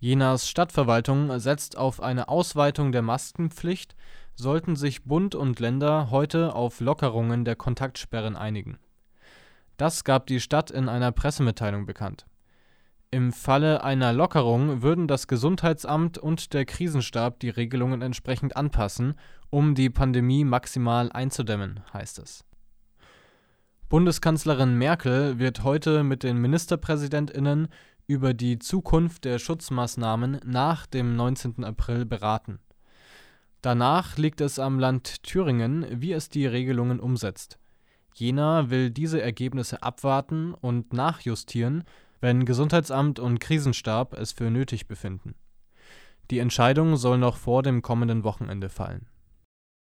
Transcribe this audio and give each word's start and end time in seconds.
Jenas 0.00 0.48
Stadtverwaltung 0.48 1.40
setzt 1.40 1.76
auf 1.76 2.00
eine 2.00 2.28
Ausweitung 2.28 2.92
der 2.92 3.02
Maskenpflicht, 3.02 3.96
sollten 4.36 4.76
sich 4.76 5.02
Bund 5.02 5.34
und 5.34 5.58
Länder 5.58 6.10
heute 6.10 6.54
auf 6.54 6.78
Lockerungen 6.78 7.44
der 7.44 7.56
Kontaktsperren 7.56 8.36
einigen. 8.36 8.78
Das 9.76 10.04
gab 10.04 10.28
die 10.28 10.38
Stadt 10.38 10.70
in 10.70 10.88
einer 10.88 11.10
Pressemitteilung 11.10 11.84
bekannt. 11.84 12.26
Im 13.10 13.32
Falle 13.32 13.82
einer 13.82 14.12
Lockerung 14.12 14.82
würden 14.82 15.08
das 15.08 15.26
Gesundheitsamt 15.26 16.16
und 16.16 16.52
der 16.52 16.64
Krisenstab 16.64 17.40
die 17.40 17.50
Regelungen 17.50 18.00
entsprechend 18.00 18.56
anpassen, 18.56 19.14
um 19.50 19.74
die 19.74 19.90
Pandemie 19.90 20.44
maximal 20.44 21.10
einzudämmen, 21.10 21.80
heißt 21.92 22.20
es. 22.20 22.44
Bundeskanzlerin 23.88 24.76
Merkel 24.76 25.38
wird 25.38 25.64
heute 25.64 26.04
mit 26.04 26.22
den 26.22 26.36
Ministerpräsidentinnen 26.36 27.68
über 28.08 28.32
die 28.32 28.58
Zukunft 28.58 29.26
der 29.26 29.38
Schutzmaßnahmen 29.38 30.40
nach 30.44 30.86
dem 30.86 31.14
19. 31.14 31.62
April 31.62 32.06
beraten. 32.06 32.58
Danach 33.60 34.16
liegt 34.16 34.40
es 34.40 34.58
am 34.58 34.78
Land 34.78 35.22
Thüringen, 35.22 35.86
wie 35.90 36.12
es 36.12 36.30
die 36.30 36.46
Regelungen 36.46 37.00
umsetzt. 37.00 37.58
Jena 38.14 38.70
will 38.70 38.90
diese 38.90 39.20
Ergebnisse 39.20 39.82
abwarten 39.82 40.54
und 40.54 40.94
nachjustieren, 40.94 41.84
wenn 42.20 42.46
Gesundheitsamt 42.46 43.18
und 43.20 43.40
Krisenstab 43.40 44.14
es 44.14 44.32
für 44.32 44.50
nötig 44.50 44.88
befinden. 44.88 45.34
Die 46.30 46.38
Entscheidung 46.38 46.96
soll 46.96 47.18
noch 47.18 47.36
vor 47.36 47.62
dem 47.62 47.82
kommenden 47.82 48.24
Wochenende 48.24 48.70
fallen 48.70 49.06